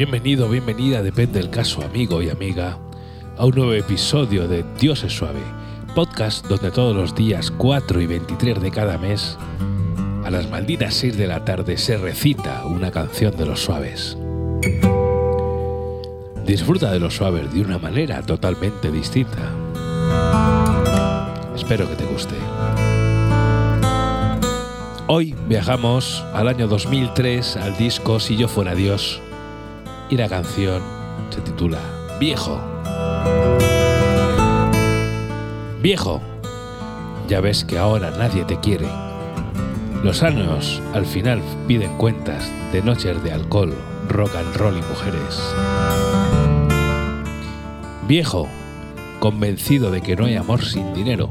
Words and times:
Bienvenido, 0.00 0.48
bienvenida, 0.48 1.02
depende 1.02 1.40
del 1.40 1.50
caso, 1.50 1.82
amigo 1.82 2.22
y 2.22 2.30
amiga, 2.30 2.78
a 3.36 3.44
un 3.44 3.54
nuevo 3.54 3.74
episodio 3.74 4.48
de 4.48 4.64
Dios 4.80 5.04
es 5.04 5.12
suave, 5.12 5.42
podcast 5.94 6.46
donde 6.46 6.70
todos 6.70 6.96
los 6.96 7.14
días 7.14 7.50
4 7.50 8.00
y 8.00 8.06
23 8.06 8.62
de 8.62 8.70
cada 8.70 8.96
mes, 8.96 9.36
a 10.24 10.30
las 10.30 10.48
malditas 10.48 10.94
6 10.94 11.18
de 11.18 11.26
la 11.26 11.44
tarde, 11.44 11.76
se 11.76 11.98
recita 11.98 12.64
una 12.64 12.90
canción 12.90 13.36
de 13.36 13.44
los 13.44 13.60
suaves. 13.60 14.16
Disfruta 16.46 16.90
de 16.90 16.98
los 16.98 17.16
suaves 17.16 17.52
de 17.52 17.60
una 17.60 17.76
manera 17.76 18.22
totalmente 18.22 18.90
distinta. 18.90 19.52
Espero 21.54 21.86
que 21.86 21.96
te 21.96 22.06
guste. 22.06 22.36
Hoy 25.08 25.36
viajamos 25.46 26.24
al 26.32 26.48
año 26.48 26.68
2003 26.68 27.58
al 27.58 27.76
disco 27.76 28.18
Si 28.18 28.38
yo 28.38 28.48
fuera 28.48 28.74
Dios 28.74 29.20
y 30.10 30.16
la 30.16 30.28
canción 30.28 30.82
se 31.30 31.40
titula 31.40 31.78
Viejo. 32.18 32.60
Viejo, 35.80 36.20
ya 37.28 37.40
ves 37.40 37.64
que 37.64 37.78
ahora 37.78 38.10
nadie 38.10 38.44
te 38.44 38.58
quiere. 38.60 38.88
Los 40.02 40.22
años 40.22 40.82
al 40.92 41.06
final 41.06 41.40
piden 41.66 41.96
cuentas 41.96 42.50
de 42.72 42.82
noches 42.82 43.22
de 43.22 43.32
alcohol, 43.32 43.74
rock 44.08 44.34
and 44.36 44.56
roll 44.56 44.76
y 44.76 44.82
mujeres. 44.82 45.40
Viejo, 48.06 48.48
convencido 49.20 49.90
de 49.90 50.02
que 50.02 50.16
no 50.16 50.26
hay 50.26 50.36
amor 50.36 50.64
sin 50.64 50.92
dinero, 50.92 51.30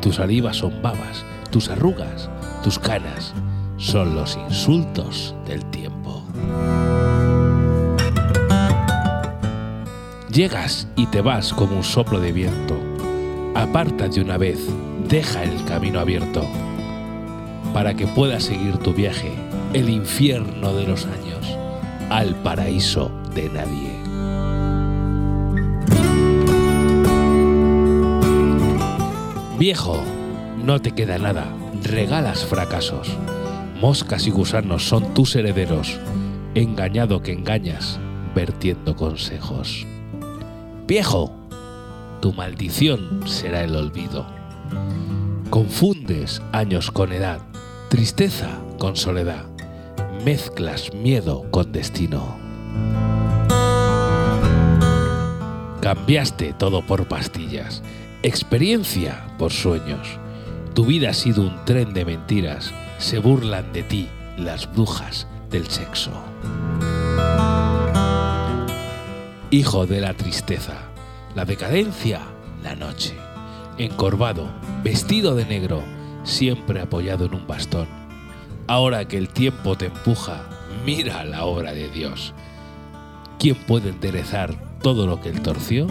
tus 0.00 0.16
salivas 0.16 0.56
son 0.56 0.82
babas, 0.82 1.24
tus 1.50 1.68
arrugas 1.70 2.28
tus 2.62 2.78
caras 2.78 3.32
son 3.76 4.14
los 4.16 4.36
insultos 4.36 5.34
del 5.46 5.64
tiempo. 5.70 5.97
Llegas 10.38 10.86
y 10.94 11.06
te 11.06 11.20
vas 11.20 11.52
como 11.52 11.74
un 11.74 11.82
soplo 11.82 12.20
de 12.20 12.30
viento. 12.30 12.78
Aparta 13.56 14.06
de 14.06 14.20
una 14.20 14.36
vez, 14.36 14.68
deja 15.08 15.42
el 15.42 15.64
camino 15.64 15.98
abierto 15.98 16.46
para 17.74 17.94
que 17.94 18.06
puedas 18.06 18.44
seguir 18.44 18.76
tu 18.76 18.94
viaje, 18.94 19.32
el 19.72 19.90
infierno 19.90 20.74
de 20.74 20.86
los 20.86 21.06
años, 21.06 21.58
al 22.08 22.36
paraíso 22.36 23.10
de 23.34 23.48
nadie. 23.48 23.90
Viejo, 29.58 30.00
no 30.64 30.80
te 30.80 30.92
queda 30.92 31.18
nada 31.18 31.52
regalas 31.82 32.44
fracasos. 32.44 33.08
Moscas 33.80 34.28
y 34.28 34.30
gusanos 34.30 34.86
son 34.86 35.14
tus 35.14 35.34
herederos, 35.34 35.98
engañado 36.54 37.22
que 37.22 37.32
engañas, 37.32 37.98
vertiendo 38.36 38.94
consejos. 38.94 39.84
Viejo, 40.88 41.30
tu 42.20 42.32
maldición 42.32 43.22
será 43.26 43.62
el 43.62 43.76
olvido. 43.76 44.26
Confundes 45.50 46.42
años 46.50 46.90
con 46.90 47.12
edad, 47.12 47.40
tristeza 47.88 48.58
con 48.80 48.96
soledad, 48.96 49.44
mezclas 50.24 50.92
miedo 50.92 51.44
con 51.52 51.70
destino. 51.70 52.36
Cambiaste 55.80 56.52
todo 56.54 56.84
por 56.84 57.06
pastillas, 57.06 57.84
experiencia 58.24 59.36
por 59.38 59.52
sueños 59.52 60.18
tu 60.78 60.84
vida 60.84 61.10
ha 61.10 61.12
sido 61.12 61.42
un 61.42 61.64
tren 61.64 61.92
de 61.92 62.04
mentiras. 62.04 62.72
Se 62.98 63.18
burlan 63.18 63.72
de 63.72 63.82
ti 63.82 64.08
las 64.36 64.72
brujas 64.72 65.26
del 65.50 65.66
sexo. 65.66 66.12
Hijo 69.50 69.86
de 69.86 70.00
la 70.00 70.14
tristeza, 70.14 70.74
la 71.34 71.44
decadencia, 71.44 72.20
la 72.62 72.74
noche. 72.74 73.14
Encorvado, 73.78 74.48
vestido 74.82 75.34
de 75.34 75.46
negro, 75.46 75.82
siempre 76.22 76.80
apoyado 76.80 77.26
en 77.26 77.34
un 77.34 77.46
bastón. 77.46 77.88
Ahora 78.66 79.08
que 79.08 79.16
el 79.16 79.30
tiempo 79.30 79.76
te 79.76 79.86
empuja, 79.86 80.42
mira 80.84 81.24
la 81.24 81.44
obra 81.44 81.72
de 81.72 81.88
Dios. 81.88 82.34
¿Quién 83.38 83.54
puede 83.54 83.88
enderezar 83.88 84.54
todo 84.82 85.06
lo 85.06 85.20
que 85.20 85.30
él 85.30 85.40
torció? 85.40 85.86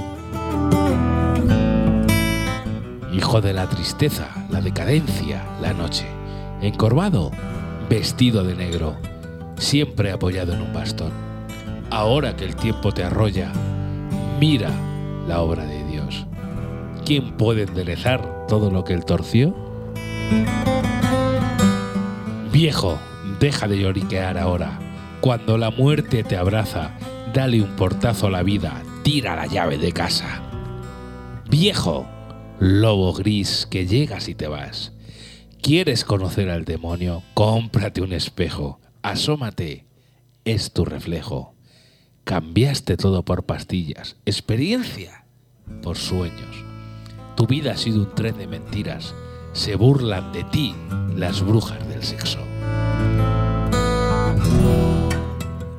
hijo 3.17 3.41
de 3.41 3.51
la 3.51 3.67
tristeza, 3.67 4.27
la 4.51 4.61
decadencia, 4.61 5.43
la 5.59 5.73
noche, 5.73 6.05
encorvado, 6.61 7.31
vestido 7.89 8.43
de 8.43 8.53
negro, 8.53 8.95
siempre 9.57 10.11
apoyado 10.11 10.53
en 10.53 10.61
un 10.61 10.71
bastón. 10.71 11.26
Ahora 11.89 12.35
que 12.35 12.45
el 12.45 12.55
tiempo 12.55 12.91
te 12.91 13.03
arrolla, 13.03 13.51
mira 14.39 14.71
la 15.27 15.41
obra 15.41 15.65
de 15.65 15.85
Dios. 15.85 16.25
¿Quién 17.05 17.37
puede 17.37 17.63
enderezar 17.63 18.45
todo 18.47 18.69
lo 18.69 18.83
que 18.83 18.93
él 18.93 19.05
torció? 19.05 19.55
Viejo, 22.51 22.97
deja 23.39 23.67
de 23.67 23.79
lloriquear 23.79 24.37
ahora. 24.37 24.79
Cuando 25.21 25.57
la 25.57 25.71
muerte 25.71 26.23
te 26.23 26.37
abraza, 26.37 26.91
dale 27.33 27.61
un 27.61 27.75
portazo 27.75 28.27
a 28.27 28.31
la 28.31 28.43
vida, 28.43 28.83
tira 29.03 29.35
la 29.35 29.47
llave 29.47 29.77
de 29.77 29.91
casa. 29.93 30.41
Viejo, 31.49 32.05
lobo 32.59 33.13
gris 33.13 33.67
que 33.69 33.87
llegas 33.87 34.27
y 34.27 34.35
te 34.35 34.47
vas. 34.47 34.93
¿Quieres 35.61 36.03
conocer 36.03 36.49
al 36.49 36.65
demonio? 36.65 37.23
Cómprate 37.33 38.01
un 38.01 38.13
espejo, 38.13 38.79
asómate, 39.01 39.85
es 40.45 40.73
tu 40.73 40.85
reflejo. 40.85 41.56
Cambiaste 42.27 42.97
todo 42.97 43.23
por 43.23 43.43
pastillas, 43.43 44.17
experiencia 44.25 45.23
por 45.81 45.95
sueños. 45.95 46.57
Tu 47.37 47.47
vida 47.47 47.71
ha 47.71 47.77
sido 47.77 48.01
un 48.01 48.13
tren 48.15 48.37
de 48.37 48.47
mentiras. 48.47 49.15
Se 49.53 49.77
burlan 49.77 50.33
de 50.33 50.43
ti 50.43 50.75
las 51.15 51.41
brujas 51.41 51.87
del 51.87 52.03
sexo. 52.03 52.39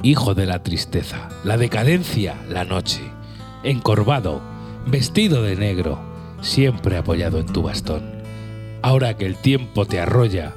Hijo 0.03 0.35
de 0.35 0.47
la 0.47 0.63
tristeza, 0.63 1.29
la 1.45 1.59
decadencia, 1.59 2.35
la 2.49 2.65
noche. 2.65 3.03
Encorvado, 3.63 4.41
vestido 4.87 5.43
de 5.43 5.55
negro, 5.55 6.01
siempre 6.41 6.97
apoyado 6.97 7.41
en 7.41 7.47
tu 7.53 7.61
bastón. 7.61 8.23
Ahora 8.81 9.19
que 9.19 9.27
el 9.27 9.37
tiempo 9.37 9.85
te 9.85 10.01
arrolla, 10.01 10.55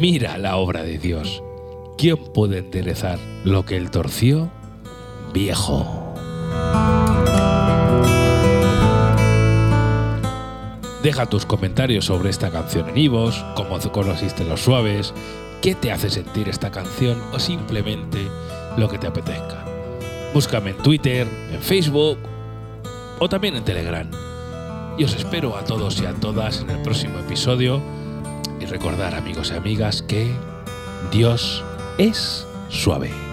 mira 0.00 0.36
la 0.36 0.56
obra 0.56 0.82
de 0.82 0.98
Dios. 0.98 1.44
¿Quién 1.96 2.16
puede 2.34 2.58
enderezar 2.58 3.20
lo 3.44 3.64
que 3.64 3.76
él 3.76 3.92
torció? 3.92 4.50
Viejo. 5.32 6.14
Deja 11.02 11.26
tus 11.26 11.46
comentarios 11.46 12.06
sobre 12.06 12.30
esta 12.30 12.50
canción 12.50 12.88
en 12.88 12.98
Ivos, 12.98 13.44
cómo 13.54 13.78
conociste 13.92 14.44
los 14.44 14.60
suaves, 14.60 15.14
qué 15.62 15.74
te 15.74 15.92
hace 15.92 16.10
sentir 16.10 16.48
esta 16.48 16.70
canción 16.70 17.22
o 17.32 17.38
simplemente 17.38 18.18
lo 18.76 18.88
que 18.88 18.98
te 18.98 19.06
apetezca. 19.06 19.64
Búscame 20.34 20.70
en 20.70 20.76
Twitter, 20.78 21.26
en 21.52 21.60
Facebook 21.62 22.18
o 23.18 23.28
también 23.28 23.56
en 23.56 23.64
Telegram. 23.64 24.10
Y 24.98 25.04
os 25.04 25.14
espero 25.14 25.56
a 25.56 25.64
todos 25.64 26.00
y 26.00 26.06
a 26.06 26.14
todas 26.14 26.60
en 26.60 26.70
el 26.70 26.82
próximo 26.82 27.18
episodio. 27.20 27.80
Y 28.60 28.66
recordar, 28.66 29.14
amigos 29.14 29.52
y 29.52 29.56
amigas, 29.56 30.02
que 30.02 30.32
Dios 31.12 31.62
es 31.98 32.46
suave. 32.68 33.27